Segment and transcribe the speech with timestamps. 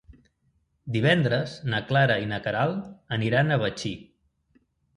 [0.95, 3.95] Divendres na Clara i na Queralt aniran a Betxí.